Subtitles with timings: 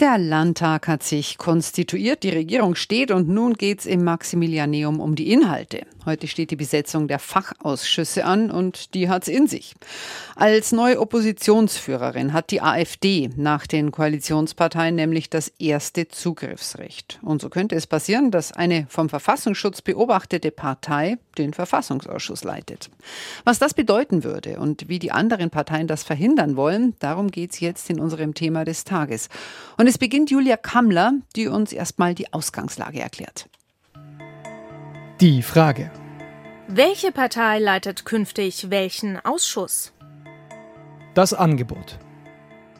[0.00, 5.32] Der Landtag hat sich konstituiert, die Regierung steht und nun geht's im Maximilianeum um die
[5.32, 5.88] Inhalte.
[6.06, 9.74] Heute steht die Besetzung der Fachausschüsse an und die hat's in sich.
[10.36, 17.18] Als neue Oppositionsführerin hat die AfD nach den Koalitionsparteien nämlich das erste Zugriffsrecht.
[17.20, 22.88] Und so könnte es passieren, dass eine vom Verfassungsschutz beobachtete Partei den Verfassungsausschuss leitet.
[23.42, 27.90] Was das bedeuten würde und wie die anderen Parteien das verhindern wollen, darum geht's jetzt
[27.90, 29.28] in unserem Thema des Tages.
[29.76, 33.48] Und es beginnt Julia Kammler, die uns erstmal die Ausgangslage erklärt.
[35.20, 35.90] Die Frage.
[36.68, 39.92] Welche Partei leitet künftig welchen Ausschuss?
[41.14, 41.98] Das Angebot.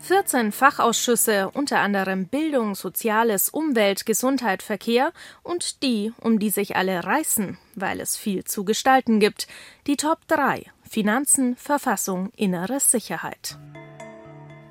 [0.00, 7.04] 14 Fachausschüsse, unter anderem Bildung, Soziales, Umwelt, Gesundheit, Verkehr und die, um die sich alle
[7.04, 9.46] reißen, weil es viel zu gestalten gibt.
[9.86, 13.58] Die Top 3 Finanzen, Verfassung, innere Sicherheit.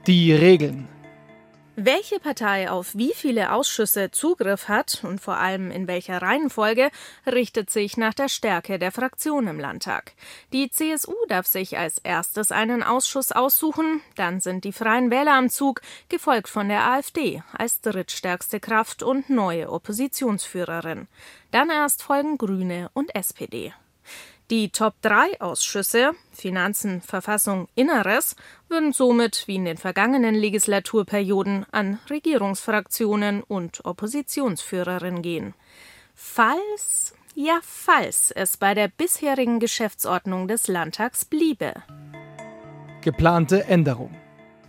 [0.05, 0.87] Die Regeln.
[1.75, 6.91] Welche Partei auf wie viele Ausschüsse Zugriff hat und vor allem in welcher Reihenfolge,
[7.25, 10.11] richtet sich nach der Stärke der Fraktion im Landtag.
[10.53, 15.49] Die CSU darf sich als erstes einen Ausschuss aussuchen, dann sind die Freien Wähler am
[15.49, 21.07] Zug, gefolgt von der AfD als drittstärkste Kraft und neue Oppositionsführerin.
[21.49, 23.73] Dann erst folgen Grüne und SPD.
[24.49, 28.35] Die Top-3-Ausschüsse Finanzen, Verfassung, Inneres
[28.67, 35.53] würden somit wie in den vergangenen Legislaturperioden an Regierungsfraktionen und Oppositionsführerinnen gehen.
[36.13, 41.73] Falls, ja falls es bei der bisherigen Geschäftsordnung des Landtags bliebe.
[43.01, 44.13] Geplante Änderung.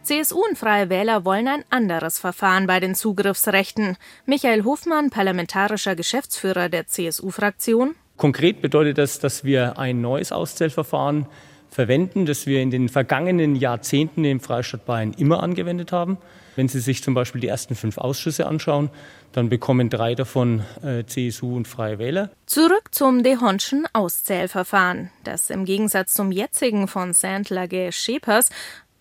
[0.04, 3.96] CSU und Freie Wähler wollen ein anderes Verfahren bei den Zugriffsrechten.
[4.26, 11.26] Michael Hofmann, parlamentarischer Geschäftsführer der CSU-Fraktion, Konkret bedeutet das, dass wir ein neues Auszählverfahren
[11.68, 16.18] verwenden, das wir in den vergangenen Jahrzehnten im Freistaat Bayern immer angewendet haben.
[16.56, 18.90] Wenn Sie sich zum Beispiel die ersten fünf Ausschüsse anschauen,
[19.32, 22.30] dann bekommen drei davon äh, CSU und Freie Wähler.
[22.46, 28.50] Zurück zum Dehonschen Auszählverfahren, das im Gegensatz zum jetzigen von Sandler-Schepers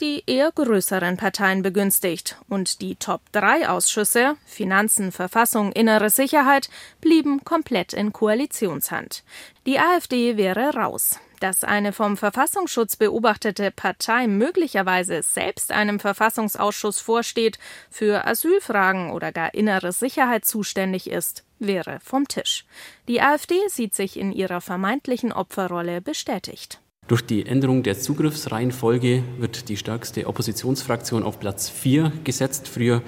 [0.03, 2.35] die eher größeren Parteien begünstigt.
[2.49, 6.69] Und die Top-3-Ausschüsse Finanzen, Verfassung, innere Sicherheit
[6.99, 9.23] blieben komplett in Koalitionshand.
[9.65, 11.19] Die AfD wäre raus.
[11.39, 17.57] Dass eine vom Verfassungsschutz beobachtete Partei möglicherweise selbst einem Verfassungsausschuss vorsteht,
[17.89, 22.65] für Asylfragen oder gar innere Sicherheit zuständig ist, wäre vom Tisch.
[23.07, 26.79] Die AfD sieht sich in ihrer vermeintlichen Opferrolle bestätigt.
[27.13, 32.67] Durch die Änderung der Zugriffsreihenfolge wird die stärkste Oppositionsfraktion auf Platz 4 gesetzt.
[32.67, 33.03] Früher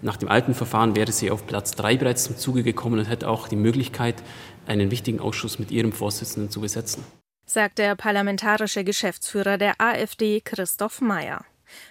[0.00, 3.28] nach dem alten Verfahren wäre sie auf Platz 3 bereits zum Zuge gekommen und hätte
[3.28, 4.22] auch die Möglichkeit,
[4.68, 7.02] einen wichtigen Ausschuss mit ihrem Vorsitzenden zu besetzen.
[7.46, 11.44] Sagt der parlamentarische Geschäftsführer der AfD Christoph Mayer.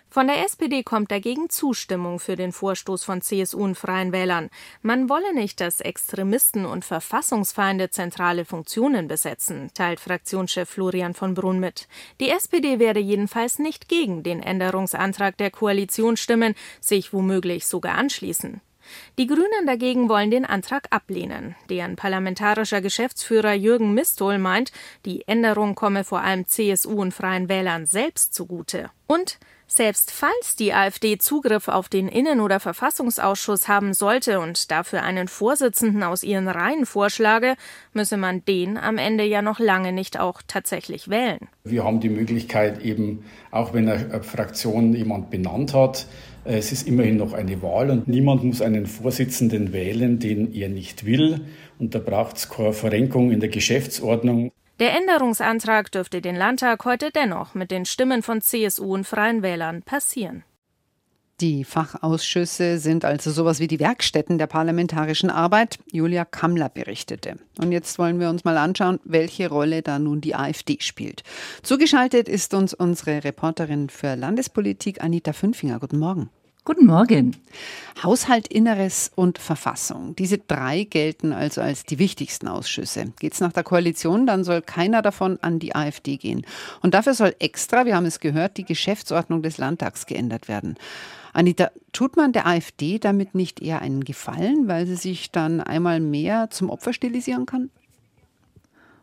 [0.09, 4.49] Von der SPD kommt dagegen Zustimmung für den Vorstoß von CSU und Freien Wählern.
[4.81, 11.59] Man wolle nicht, dass Extremisten und Verfassungsfeinde zentrale Funktionen besetzen, teilt Fraktionschef Florian von Brunn
[11.59, 11.87] mit.
[12.19, 18.61] Die SPD werde jedenfalls nicht gegen den Änderungsantrag der Koalition stimmen, sich womöglich sogar anschließen.
[19.17, 21.55] Die Grünen dagegen wollen den Antrag ablehnen.
[21.69, 24.71] Deren parlamentarischer Geschäftsführer Jürgen Mistol meint,
[25.05, 28.89] die Änderung komme vor allem CSU und Freien Wählern selbst zugute.
[29.07, 35.03] Und selbst falls die AfD Zugriff auf den Innen- oder Verfassungsausschuss haben sollte und dafür
[35.03, 37.55] einen Vorsitzenden aus ihren Reihen vorschlage,
[37.93, 41.47] müsse man den am Ende ja noch lange nicht auch tatsächlich wählen.
[41.63, 46.07] Wir haben die Möglichkeit eben, auch wenn eine Fraktion jemand benannt hat,
[46.47, 50.69] äh, es ist immerhin noch eine Wahl und niemand muss einen Vorsitzenden wählen, den er
[50.69, 51.41] nicht will.
[51.79, 54.51] Und da braucht es keine Verrenkung in der Geschäftsordnung.
[54.79, 59.81] Der Änderungsantrag dürfte den Landtag heute dennoch mit den Stimmen von CSU und Freien Wählern
[59.81, 60.43] passieren.
[61.39, 65.77] Die Fachausschüsse sind also sowas wie die Werkstätten der parlamentarischen Arbeit.
[65.91, 67.37] Julia Kammler berichtete.
[67.59, 71.23] Und jetzt wollen wir uns mal anschauen, welche Rolle da nun die AfD spielt.
[71.61, 75.79] Zugeschaltet ist uns unsere Reporterin für Landespolitik Anita Fünfinger.
[75.79, 76.31] Guten Morgen.
[76.67, 77.37] Guten Morgen.
[78.03, 80.17] Haushalt, Inneres und Verfassung.
[80.17, 83.13] Diese drei gelten also als die wichtigsten Ausschüsse.
[83.21, 86.45] Geht es nach der Koalition, dann soll keiner davon an die AfD gehen.
[86.81, 90.75] Und dafür soll extra, wir haben es gehört, die Geschäftsordnung des Landtags geändert werden.
[91.31, 96.01] Anita, tut man der AfD damit nicht eher einen Gefallen, weil sie sich dann einmal
[96.01, 97.69] mehr zum Opfer stilisieren kann?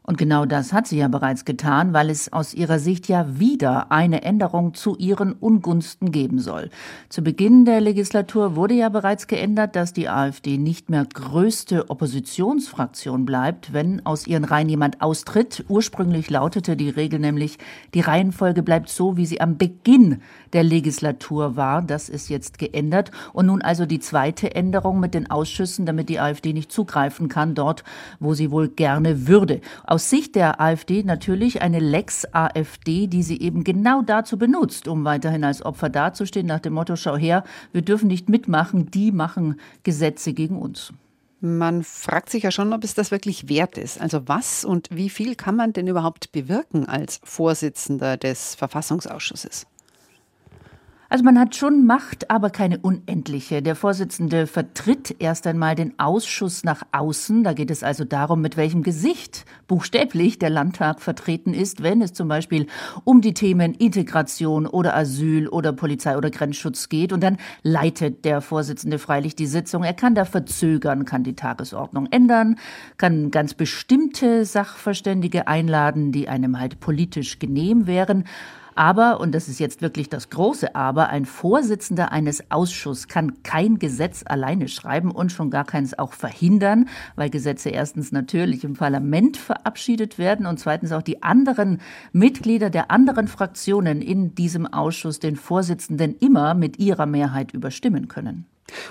[0.06, 3.90] Und genau das hat sie ja bereits getan, weil es aus ihrer Sicht ja wieder
[3.90, 6.68] eine Änderung zu ihren Ungunsten geben soll.
[7.08, 13.24] Zu Beginn der Legislatur wurde ja bereits geändert, dass die AfD nicht mehr größte Oppositionsfraktion
[13.24, 15.64] bleibt, wenn aus ihren Reihen jemand austritt.
[15.68, 17.56] Ursprünglich lautete die Regel nämlich,
[17.94, 20.20] die Reihenfolge bleibt so, wie sie am Beginn
[20.52, 21.80] der Legislatur war.
[21.80, 23.10] Das ist jetzt geändert.
[23.32, 27.54] Und nun also die zweite Änderung mit den Ausschüssen, damit die AfD nicht zugreifen kann,
[27.54, 27.84] dort,
[28.20, 29.62] wo sie wohl gerne würde
[29.94, 35.04] aus Sicht der AfD natürlich eine Lex AfD, die sie eben genau dazu benutzt, um
[35.04, 39.60] weiterhin als Opfer dazustehen, nach dem Motto, schau her, wir dürfen nicht mitmachen, die machen
[39.84, 40.92] Gesetze gegen uns.
[41.40, 44.00] Man fragt sich ja schon, ob es das wirklich wert ist.
[44.00, 49.68] Also was und wie viel kann man denn überhaupt bewirken als Vorsitzender des Verfassungsausschusses?
[51.14, 53.62] Also man hat schon Macht, aber keine unendliche.
[53.62, 57.44] Der Vorsitzende vertritt erst einmal den Ausschuss nach außen.
[57.44, 62.14] Da geht es also darum, mit welchem Gesicht buchstäblich der Landtag vertreten ist, wenn es
[62.14, 62.66] zum Beispiel
[63.04, 67.12] um die Themen Integration oder Asyl oder Polizei oder Grenzschutz geht.
[67.12, 69.84] Und dann leitet der Vorsitzende freilich die Sitzung.
[69.84, 72.56] Er kann da verzögern, kann die Tagesordnung ändern,
[72.96, 78.24] kann ganz bestimmte Sachverständige einladen, die einem halt politisch genehm wären.
[78.74, 83.78] Aber, und das ist jetzt wirklich das große Aber, ein Vorsitzender eines Ausschusses kann kein
[83.78, 89.36] Gesetz alleine schreiben und schon gar keins auch verhindern, weil Gesetze erstens natürlich im Parlament
[89.36, 91.80] verabschiedet werden und zweitens auch die anderen
[92.12, 98.46] Mitglieder der anderen Fraktionen in diesem Ausschuss den Vorsitzenden immer mit ihrer Mehrheit überstimmen können.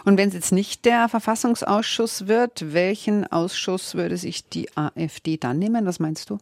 [0.05, 5.59] Und wenn es jetzt nicht der Verfassungsausschuss wird, welchen Ausschuss würde sich die AfD dann
[5.59, 5.85] nehmen?
[5.85, 6.37] Was meinst du?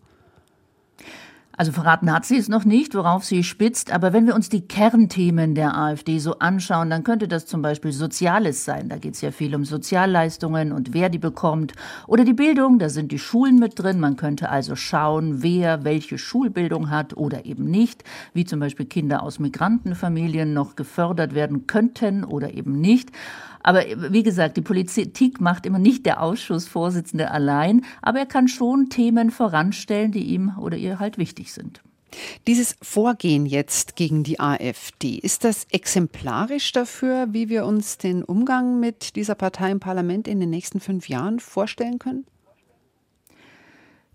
[1.61, 4.61] Also verraten hat sie es noch nicht, worauf sie spitzt, aber wenn wir uns die
[4.67, 8.89] Kernthemen der AfD so anschauen, dann könnte das zum Beispiel Soziales sein.
[8.89, 11.73] Da geht es ja viel um Sozialleistungen und wer die bekommt.
[12.07, 13.99] Oder die Bildung, da sind die Schulen mit drin.
[13.99, 18.03] Man könnte also schauen, wer welche Schulbildung hat oder eben nicht,
[18.33, 23.11] wie zum Beispiel Kinder aus Migrantenfamilien noch gefördert werden könnten oder eben nicht.
[23.63, 28.89] Aber wie gesagt, die Politik macht immer nicht der Ausschussvorsitzende allein, aber er kann schon
[28.89, 31.81] Themen voranstellen, die ihm oder ihr halt wichtig sind.
[32.47, 38.79] Dieses Vorgehen jetzt gegen die AfD, ist das exemplarisch dafür, wie wir uns den Umgang
[38.79, 42.25] mit dieser Partei im Parlament in den nächsten fünf Jahren vorstellen können?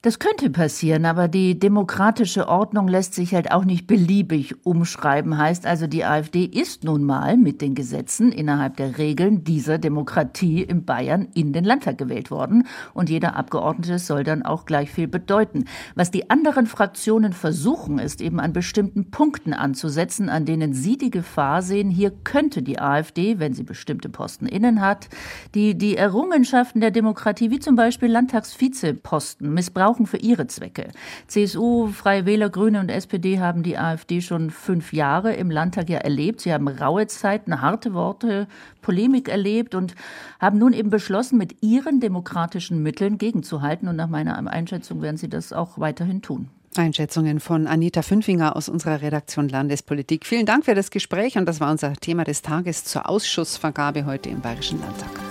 [0.07, 5.37] Das könnte passieren, aber die demokratische Ordnung lässt sich halt auch nicht beliebig umschreiben.
[5.37, 10.63] Heißt also, die AfD ist nun mal mit den Gesetzen innerhalb der Regeln dieser Demokratie
[10.63, 12.69] in Bayern in den Landtag gewählt worden.
[12.95, 15.65] Und jeder Abgeordnete soll dann auch gleich viel bedeuten.
[15.97, 21.11] Was die anderen Fraktionen versuchen, ist eben an bestimmten Punkten anzusetzen, an denen sie die
[21.11, 25.09] Gefahr sehen, hier könnte die AfD, wenn sie bestimmte Posten innen hat,
[25.57, 30.89] die, die Errungenschaften der Demokratie, wie zum Beispiel Landtagsvizeposten, missbrauchen brauchen für ihre Zwecke.
[31.27, 35.99] CSU, Freie Wähler, Grüne und SPD haben die AfD schon fünf Jahre im Landtag ja
[35.99, 36.41] erlebt.
[36.41, 38.47] Sie haben raue Zeiten, harte Worte,
[38.83, 39.95] Polemik erlebt und
[40.39, 43.89] haben nun eben beschlossen, mit ihren demokratischen Mitteln gegenzuhalten.
[43.89, 46.49] Und nach meiner Einschätzung werden sie das auch weiterhin tun.
[46.77, 50.27] Einschätzungen von Anita Fünfinger aus unserer Redaktion Landespolitik.
[50.27, 54.29] Vielen Dank für das Gespräch und das war unser Thema des Tages zur Ausschussvergabe heute
[54.29, 55.26] im Bayerischen Landtag.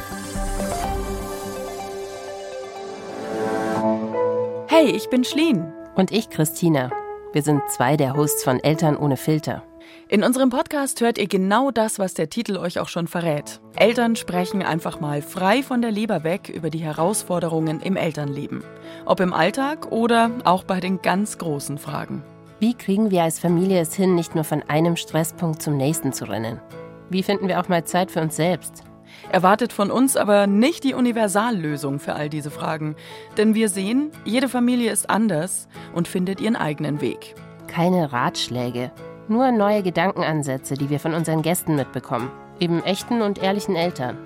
[4.77, 5.71] Hey, ich bin Schleen.
[5.95, 6.91] Und ich, Christina.
[7.31, 9.63] Wir sind zwei der Hosts von Eltern ohne Filter.
[10.09, 13.61] In unserem Podcast hört ihr genau das, was der Titel euch auch schon verrät.
[13.77, 18.65] Eltern sprechen einfach mal frei von der Leber weg über die Herausforderungen im Elternleben.
[19.05, 22.21] Ob im Alltag oder auch bei den ganz großen Fragen.
[22.59, 26.25] Wie kriegen wir als Familie es hin, nicht nur von einem Stresspunkt zum nächsten zu
[26.25, 26.59] rennen?
[27.09, 28.83] Wie finden wir auch mal Zeit für uns selbst?
[29.31, 32.95] Erwartet von uns aber nicht die Universallösung für all diese Fragen.
[33.37, 37.35] Denn wir sehen, jede Familie ist anders und findet ihren eigenen Weg.
[37.67, 38.91] Keine Ratschläge,
[39.27, 42.31] nur neue Gedankenansätze, die wir von unseren Gästen mitbekommen.
[42.59, 44.17] Eben echten und ehrlichen Eltern.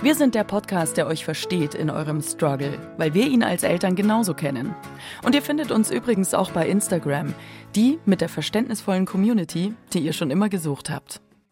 [0.00, 3.96] Wir sind der Podcast, der euch versteht in eurem Struggle, weil wir ihn als Eltern
[3.96, 4.74] genauso kennen.
[5.24, 7.34] Und ihr findet uns übrigens auch bei Instagram,
[7.74, 11.20] die mit der verständnisvollen Community, die ihr schon immer gesucht habt.